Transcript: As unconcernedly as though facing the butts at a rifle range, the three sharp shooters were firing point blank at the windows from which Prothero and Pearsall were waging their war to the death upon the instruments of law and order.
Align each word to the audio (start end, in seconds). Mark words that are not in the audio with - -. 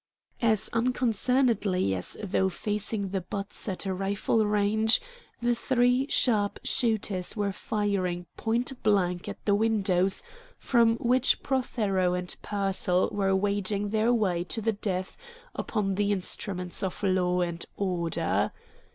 As 0.41 0.67
unconcernedly 0.73 1.93
as 1.93 2.17
though 2.23 2.49
facing 2.49 3.09
the 3.09 3.21
butts 3.21 3.69
at 3.69 3.85
a 3.85 3.93
rifle 3.93 4.43
range, 4.47 4.99
the 5.43 5.53
three 5.53 6.07
sharp 6.09 6.57
shooters 6.63 7.35
were 7.37 7.51
firing 7.51 8.25
point 8.35 8.81
blank 8.81 9.29
at 9.29 9.45
the 9.45 9.53
windows 9.53 10.23
from 10.57 10.95
which 10.97 11.43
Prothero 11.43 12.15
and 12.15 12.35
Pearsall 12.41 13.09
were 13.11 13.35
waging 13.35 13.89
their 13.89 14.11
war 14.11 14.43
to 14.45 14.59
the 14.59 14.73
death 14.73 15.17
upon 15.53 15.93
the 15.93 16.11
instruments 16.11 16.81
of 16.81 17.03
law 17.03 17.41
and 17.41 17.63
order. 17.77 18.51